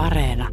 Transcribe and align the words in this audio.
Areena. 0.00 0.48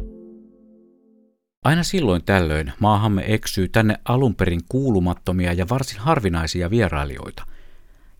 Aina 1.64 1.82
silloin 1.82 2.24
tällöin 2.24 2.72
maahamme 2.80 3.24
eksyy 3.26 3.68
tänne 3.68 3.96
alunperin 4.04 4.60
kuulumattomia 4.68 5.52
ja 5.52 5.66
varsin 5.70 5.98
harvinaisia 6.00 6.70
vierailijoita. 6.70 7.42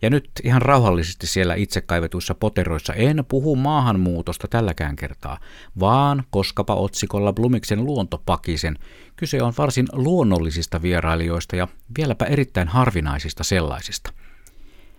Ja 0.02 0.10
nyt 0.10 0.30
ihan 0.44 0.62
rauhallisesti 0.62 1.26
siellä 1.26 1.54
itse 1.54 1.80
kaivetuissa 1.80 2.34
poteroissa 2.34 2.94
en 2.94 3.24
puhu 3.28 3.56
maahanmuutosta 3.56 4.48
tälläkään 4.48 4.96
kertaa, 4.96 5.38
vaan 5.80 6.24
koskapa 6.30 6.74
otsikolla 6.74 7.32
Blumiksen 7.32 7.84
luontopakisen, 7.84 8.78
kyse 9.16 9.42
on 9.42 9.52
varsin 9.58 9.86
luonnollisista 9.92 10.82
vierailijoista 10.82 11.56
ja 11.56 11.68
vieläpä 11.98 12.24
erittäin 12.24 12.68
harvinaisista 12.68 13.44
sellaisista– 13.44 14.12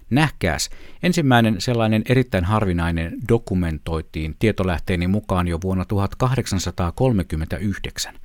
Nähkääs, 0.09 0.69
ensimmäinen 1.03 1.61
sellainen 1.61 2.01
erittäin 2.09 2.45
harvinainen 2.45 3.17
dokumentoitiin 3.29 4.35
tietolähteeni 4.39 5.07
mukaan 5.07 5.47
jo 5.47 5.59
vuonna 5.63 5.85
1839. 5.85 8.15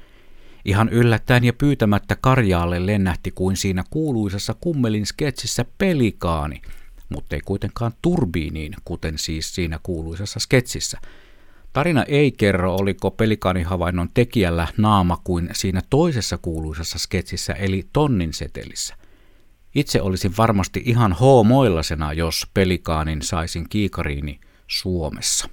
Ihan 0.64 0.88
yllättäen 0.88 1.44
ja 1.44 1.52
pyytämättä 1.52 2.16
Karjaalle 2.20 2.86
lennähti 2.86 3.30
kuin 3.30 3.56
siinä 3.56 3.84
kuuluisassa 3.90 4.54
kummelin 4.60 5.06
sketsissä 5.06 5.64
pelikaani, 5.78 6.62
mutta 7.08 7.36
ei 7.36 7.40
kuitenkaan 7.44 7.92
turbiiniin, 8.02 8.74
kuten 8.84 9.18
siis 9.18 9.54
siinä 9.54 9.80
kuuluisassa 9.82 10.40
sketsissä. 10.40 10.98
Tarina 11.72 12.02
ei 12.02 12.32
kerro, 12.32 12.76
oliko 12.76 13.10
pelikaanihavainnon 13.10 14.08
tekijällä 14.14 14.68
naama 14.76 15.20
kuin 15.24 15.50
siinä 15.52 15.80
toisessa 15.90 16.38
kuuluisessa 16.38 16.98
sketsissä, 16.98 17.52
eli 17.52 17.88
tonnin 17.92 18.32
setelissä. 18.32 18.94
Itse 19.74 20.02
olisin 20.02 20.34
varmasti 20.38 20.82
ihan 20.84 21.12
h-moillasena, 21.12 22.12
jos 22.12 22.46
pelikaanin 22.54 23.22
saisin 23.22 23.68
kiikariini 23.68 24.40
Suomessa. 24.66 25.48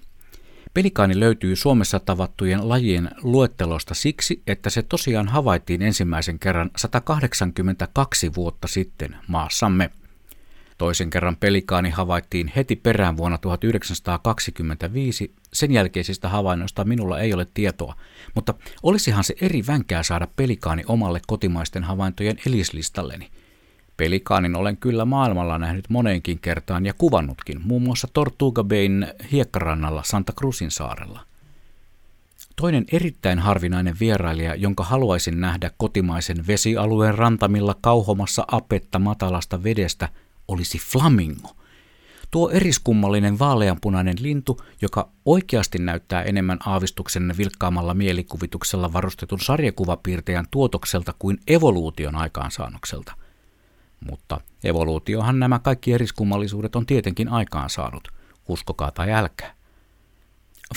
Pelikaani 0.74 1.20
löytyy 1.20 1.56
Suomessa 1.56 2.00
tavattujen 2.00 2.70
lajien 2.70 3.12
luettelosta 3.24 3.94
siksi, 3.94 4.44
että 4.48 4.70
se 4.70 4.84
tosiaan 4.84 5.28
havaittiin 5.28 5.82
ensimmäisen 5.82 6.40
kerran 6.40 6.70
182 6.78 8.36
vuotta 8.36 8.68
sitten 8.68 9.16
maassamme. 9.28 9.90
Toisen 10.78 11.10
kerran 11.10 11.38
pelikaani 11.38 11.90
havaittiin 11.90 12.52
heti 12.56 12.76
perään 12.76 13.18
vuonna 13.18 13.38
1925. 13.38 15.36
Sen 15.54 15.72
jälkeisistä 15.72 16.30
havainnoista 16.30 16.84
minulla 16.84 17.20
ei 17.20 17.34
ole 17.34 17.48
tietoa, 17.54 17.96
mutta 18.36 18.54
olisihan 18.84 19.24
se 19.24 19.36
eri 19.42 19.64
vänkää 19.68 20.04
saada 20.04 20.28
pelikaani 20.36 20.84
omalle 20.88 21.22
kotimaisten 21.28 21.84
havaintojen 21.84 22.38
elislistalleni– 22.48 23.30
Pelikaanin 23.98 24.56
olen 24.56 24.78
kyllä 24.78 25.06
maailmalla 25.06 25.58
nähnyt 25.58 25.90
moneenkin 25.90 26.40
kertaan 26.40 26.86
ja 26.86 26.94
kuvannutkin, 26.94 27.62
muun 27.64 27.82
muassa 27.82 28.08
Tortuga 28.14 28.64
Bayn 28.64 29.08
hiekkarannalla 29.32 30.04
Santa 30.06 30.34
Cruzin 30.34 30.72
saarella. 30.72 31.20
Toinen 32.56 32.86
erittäin 32.92 33.40
harvinainen 33.40 33.96
vierailija, 34.00 34.56
jonka 34.56 34.84
haluaisin 34.84 35.42
nähdä 35.42 35.72
kotimaisen 35.78 36.48
vesialueen 36.48 37.16
rantamilla 37.16 37.76
kauhomassa 37.82 38.46
apetta 38.52 39.00
matalasta 39.00 39.64
vedestä, 39.64 40.10
olisi 40.48 40.78
flamingo. 40.80 41.56
Tuo 42.32 42.50
eriskummallinen 42.50 43.40
vaaleanpunainen 43.40 44.16
lintu, 44.20 44.62
joka 44.82 45.10
oikeasti 45.26 45.78
näyttää 45.78 46.24
enemmän 46.24 46.60
aavistuksen 46.66 47.34
vilkkaamalla 47.38 47.94
mielikuvituksella 47.94 48.94
varustetun 48.94 49.40
sarjakuvapiirtejän 49.40 50.46
tuotokselta 50.52 51.14
kuin 51.20 51.38
evoluution 51.48 52.16
aikaansaannokselta– 52.16 53.14
mutta 54.10 54.42
evoluutiohan 54.64 55.40
nämä 55.40 55.60
kaikki 55.60 55.94
eriskummallisuudet 55.94 56.76
on 56.76 56.86
tietenkin 56.86 57.30
aikaan 57.30 57.70
saanut, 57.70 58.08
uskokaa 58.48 58.92
tai 58.92 59.12
älkää. 59.12 59.54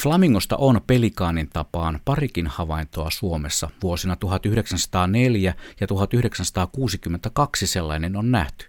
Flamingosta 0.03 0.56
on 0.56 0.80
pelikaanin 0.86 1.50
tapaan 1.52 2.00
parikin 2.05 2.47
havaintoa 2.47 3.11
Suomessa. 3.11 3.70
Vuosina 3.83 4.17
1904 4.17 5.55
ja 5.80 5.86
1962 5.86 7.67
sellainen 7.67 8.17
on 8.17 8.30
nähty. 8.30 8.67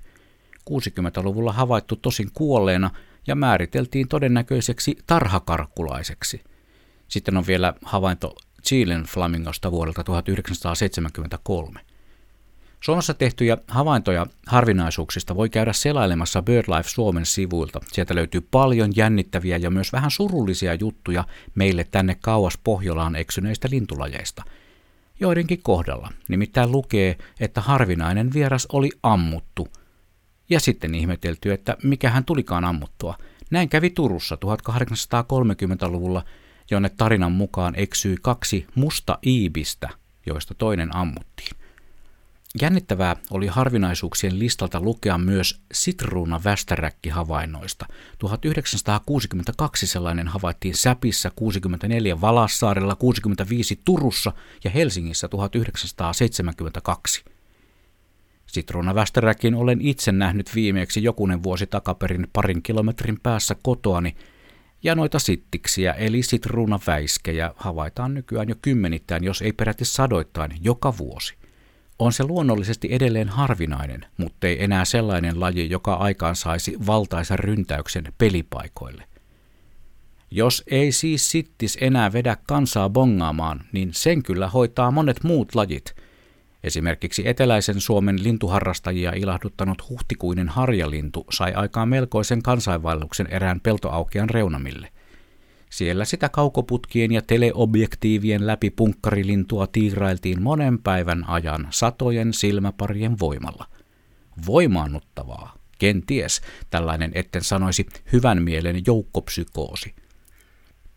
60-luvulla 0.69 1.53
havaittu 1.53 1.95
tosin 1.95 2.29
kuolleena 2.33 2.91
ja 3.27 3.35
määriteltiin 3.35 4.07
todennäköiseksi 4.07 4.97
tarhakarkkulaiseksi. 5.07 6.43
Sitten 7.07 7.37
on 7.37 7.47
vielä 7.47 7.73
havainto 7.83 8.35
Chilen 8.63 9.03
flamingosta 9.03 9.71
vuodelta 9.71 10.03
1973. 10.03 11.79
Suomessa 12.81 13.13
tehtyjä 13.13 13.57
havaintoja 13.67 14.27
harvinaisuuksista 14.47 15.35
voi 15.35 15.49
käydä 15.49 15.73
selailemassa 15.73 16.41
BirdLife 16.41 16.89
Suomen 16.89 17.25
sivuilta. 17.25 17.79
Sieltä 17.91 18.15
löytyy 18.15 18.41
paljon 18.51 18.91
jännittäviä 18.95 19.57
ja 19.57 19.69
myös 19.69 19.93
vähän 19.93 20.11
surullisia 20.11 20.73
juttuja 20.73 21.23
meille 21.55 21.83
tänne 21.91 22.17
kauas 22.21 22.57
Pohjolaan 22.63 23.15
eksyneistä 23.15 23.67
lintulajeista. 23.71 24.43
Joidenkin 25.19 25.59
kohdalla 25.63 26.11
nimittäin 26.27 26.71
lukee, 26.71 27.17
että 27.39 27.61
harvinainen 27.61 28.33
vieras 28.33 28.67
oli 28.73 28.89
ammuttu. 29.03 29.67
Ja 30.49 30.59
sitten 30.59 30.95
ihmetelty, 30.95 31.53
että 31.53 31.77
mikä 31.83 32.09
hän 32.09 32.25
tulikaan 32.25 32.65
ammuttua. 32.65 33.17
Näin 33.51 33.69
kävi 33.69 33.89
Turussa 33.89 34.35
1830-luvulla, 34.35 36.23
jonne 36.71 36.89
tarinan 36.89 37.31
mukaan 37.31 37.73
eksyi 37.77 38.17
kaksi 38.21 38.67
musta 38.75 39.19
iibistä, 39.25 39.89
joista 40.25 40.53
toinen 40.53 40.95
ammuttiin. 40.95 41.64
Jännittävää 42.61 43.15
oli 43.31 43.47
harvinaisuuksien 43.47 44.39
listalta 44.39 44.81
lukea 44.81 45.17
myös 45.17 45.61
sitruuna 45.73 46.41
västäräkki-havainnoista. 46.43 47.85
1962 48.19 49.87
sellainen 49.87 50.27
havaittiin 50.27 50.75
Säpissä, 50.75 51.31
64 51.35 52.21
Valassaarella, 52.21 52.95
65 52.95 53.81
Turussa 53.85 54.31
ja 54.63 54.69
Helsingissä 54.71 55.27
1972. 55.27 57.23
Sitruuna 58.45 58.95
västäräkin 58.95 59.55
olen 59.55 59.81
itse 59.81 60.11
nähnyt 60.11 60.55
viimeksi 60.55 61.03
jokunen 61.03 61.43
vuosi 61.43 61.67
takaperin 61.67 62.27
parin 62.33 62.61
kilometrin 62.63 63.19
päässä 63.23 63.55
kotoani, 63.63 64.15
ja 64.83 64.95
noita 64.95 65.19
sittiksiä 65.19 65.93
eli 65.93 66.23
sitruunaväiskejä 66.23 67.53
havaitaan 67.55 68.13
nykyään 68.13 68.49
jo 68.49 68.55
kymmenittäin, 68.61 69.23
jos 69.23 69.41
ei 69.41 69.53
peräti 69.53 69.85
sadoittain, 69.85 70.51
joka 70.61 70.97
vuosi. 70.97 71.44
On 71.99 72.13
se 72.13 72.23
luonnollisesti 72.23 72.87
edelleen 72.91 73.29
harvinainen, 73.29 74.05
mutta 74.17 74.47
ei 74.47 74.63
enää 74.63 74.85
sellainen 74.85 75.39
laji, 75.39 75.69
joka 75.69 75.93
aikaan 75.93 76.35
saisi 76.35 76.77
valtaisen 76.87 77.39
ryntäyksen 77.39 78.13
pelipaikoille. 78.17 79.03
Jos 80.31 80.63
ei 80.67 80.91
siis 80.91 81.31
sittis 81.31 81.77
enää 81.81 82.13
vedä 82.13 82.37
kansaa 82.47 82.89
bongaamaan, 82.89 83.61
niin 83.71 83.93
sen 83.93 84.23
kyllä 84.23 84.47
hoitaa 84.47 84.91
monet 84.91 85.23
muut 85.23 85.55
lajit. 85.55 85.95
Esimerkiksi 86.63 87.27
eteläisen 87.27 87.81
Suomen 87.81 88.23
lintuharrastajia 88.23 89.11
ilahduttanut 89.15 89.89
huhtikuinen 89.89 90.49
harjalintu 90.49 91.25
sai 91.31 91.53
aikaan 91.53 91.89
melkoisen 91.89 92.41
kansainvaelluksen 92.43 93.27
erään 93.27 93.59
peltoaukean 93.59 94.29
reunamille. 94.29 94.89
Siellä 95.75 96.05
sitä 96.05 96.29
kaukoputkien 96.29 97.11
ja 97.11 97.21
teleobjektiivien 97.21 98.47
läpi 98.47 98.69
punkkarilintua 98.69 99.67
tiirailtiin 99.67 100.43
monen 100.43 100.79
päivän 100.79 101.29
ajan 101.29 101.67
satojen 101.69 102.33
silmäparien 102.33 103.19
voimalla. 103.19 103.65
Voimaannuttavaa, 104.45 105.55
kenties 105.79 106.41
tällainen 106.69 107.11
etten 107.15 107.43
sanoisi 107.43 107.85
hyvän 108.13 108.43
mielen 108.43 108.81
joukkopsykoosi. 108.87 109.95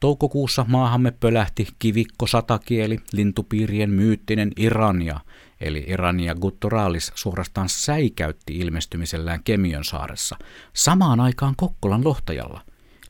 Toukokuussa 0.00 0.64
maahamme 0.68 1.10
pölähti 1.10 1.68
kivikko 1.78 2.26
satakieli, 2.26 2.98
lintupiirien 3.12 3.90
myyttinen 3.90 4.52
Irania, 4.56 5.20
eli 5.60 5.84
Irania 5.88 6.34
gutturalis 6.34 7.12
suorastaan 7.14 7.68
säikäytti 7.68 8.58
ilmestymisellään 8.58 9.42
Kemion 9.44 9.84
saaressa, 9.84 10.36
samaan 10.72 11.20
aikaan 11.20 11.54
Kokkolan 11.56 12.04
lohtajalla. 12.04 12.60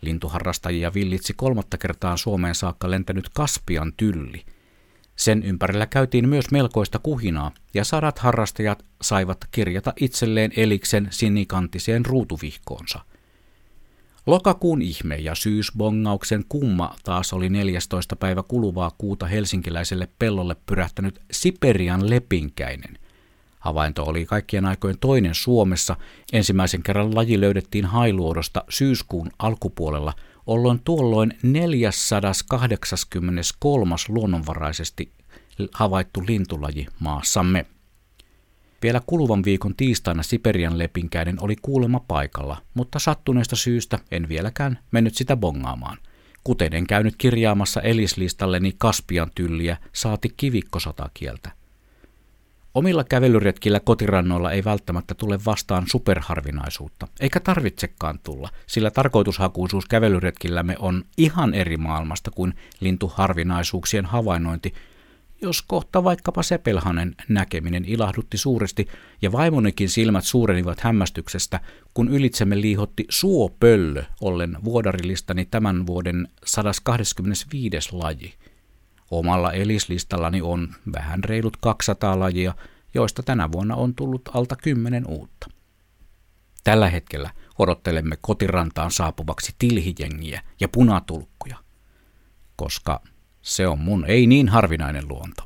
Lintuharrastajia 0.00 0.94
villitsi 0.94 1.34
kolmatta 1.36 1.78
kertaa 1.78 2.16
Suomeen 2.16 2.54
saakka 2.54 2.90
lentänyt 2.90 3.28
Kaspian 3.34 3.92
tylli. 3.96 4.44
Sen 5.16 5.42
ympärillä 5.42 5.86
käytiin 5.86 6.28
myös 6.28 6.50
melkoista 6.50 6.98
kuhinaa, 6.98 7.52
ja 7.74 7.84
sadat 7.84 8.18
harrastajat 8.18 8.84
saivat 9.02 9.38
kirjata 9.50 9.92
itselleen 10.00 10.52
eliksen 10.56 11.08
sinikantiseen 11.10 12.06
ruutuvihkoonsa. 12.06 13.00
Lokakuun 14.26 14.82
ihme 14.82 15.16
ja 15.16 15.34
syysbongauksen 15.34 16.44
kumma 16.48 16.94
taas 17.04 17.32
oli 17.32 17.48
14. 17.48 18.16
päivä 18.16 18.42
kuluvaa 18.42 18.90
kuuta 18.98 19.26
helsinkiläiselle 19.26 20.08
pellolle 20.18 20.56
pyrähtänyt 20.66 21.20
Siperian 21.32 22.10
lepinkäinen– 22.10 22.98
Havainto 23.60 24.04
oli 24.04 24.26
kaikkien 24.26 24.66
aikojen 24.66 24.98
toinen 24.98 25.34
Suomessa. 25.34 25.96
Ensimmäisen 26.32 26.82
kerran 26.82 27.14
laji 27.14 27.40
löydettiin 27.40 27.86
hailuodosta 27.86 28.64
syyskuun 28.68 29.30
alkupuolella, 29.38 30.12
olloin 30.46 30.80
tuolloin 30.84 31.38
483. 31.42 33.94
luonnonvaraisesti 34.08 35.12
havaittu 35.72 36.22
lintulaji 36.26 36.86
maassamme. 37.00 37.66
Vielä 38.82 39.00
kuluvan 39.06 39.44
viikon 39.44 39.76
tiistaina 39.76 40.22
Siperian 40.22 40.78
lepinkäinen 40.78 41.36
oli 41.40 41.56
kuulema 41.62 42.00
paikalla, 42.08 42.56
mutta 42.74 42.98
sattuneesta 42.98 43.56
syystä 43.56 43.98
en 44.10 44.28
vieläkään 44.28 44.78
mennyt 44.90 45.14
sitä 45.14 45.36
bongaamaan. 45.36 45.98
kuten 46.44 46.74
en 46.74 46.86
käynyt 46.86 47.14
kirjaamassa 47.18 47.80
elislistalleni 47.80 48.74
kaspian 48.78 49.30
tylliä 49.34 49.76
saati 49.92 50.34
kivikkosotakieltä. 50.36 51.57
Omilla 52.74 53.04
kävelyretkillä 53.04 53.80
kotirannoilla 53.80 54.52
ei 54.52 54.64
välttämättä 54.64 55.14
tule 55.14 55.38
vastaan 55.46 55.84
superharvinaisuutta, 55.90 57.08
eikä 57.20 57.40
tarvitsekaan 57.40 58.18
tulla, 58.18 58.48
sillä 58.66 58.90
tarkoitushakuisuus 58.90 59.86
kävelyretkillämme 59.86 60.76
on 60.78 61.04
ihan 61.16 61.54
eri 61.54 61.76
maailmasta 61.76 62.30
kuin 62.30 62.54
lintuharvinaisuuksien 62.80 64.06
havainnointi, 64.06 64.74
jos 65.42 65.62
kohta 65.62 66.04
vaikkapa 66.04 66.42
sepelhanen 66.42 67.14
näkeminen 67.28 67.84
ilahdutti 67.84 68.38
suuresti 68.38 68.88
ja 69.22 69.32
vaimonikin 69.32 69.88
silmät 69.88 70.24
suurenivat 70.24 70.80
hämmästyksestä, 70.80 71.60
kun 71.94 72.08
ylitsemme 72.08 72.60
liihotti 72.60 73.04
suopöllö 73.08 74.04
ollen 74.20 74.56
vuodarilistani 74.64 75.46
tämän 75.46 75.86
vuoden 75.86 76.28
125. 76.44 77.88
laji. 77.92 78.34
Omalla 79.10 79.52
elislistallani 79.52 80.42
on 80.42 80.68
vähän 80.92 81.24
reilut 81.24 81.56
200 81.56 82.18
lajia, 82.18 82.54
joista 82.94 83.22
tänä 83.22 83.52
vuonna 83.52 83.76
on 83.76 83.94
tullut 83.94 84.22
alta 84.34 84.56
kymmenen 84.56 85.06
uutta. 85.06 85.50
Tällä 86.64 86.88
hetkellä 86.88 87.30
odottelemme 87.58 88.16
kotirantaan 88.20 88.90
saapuvaksi 88.90 89.54
tilhijengiä 89.58 90.42
ja 90.60 90.68
punatulkkuja, 90.68 91.56
koska 92.56 93.00
se 93.42 93.66
on 93.66 93.78
mun 93.78 94.04
ei 94.04 94.26
niin 94.26 94.48
harvinainen 94.48 95.08
luonto. 95.08 95.42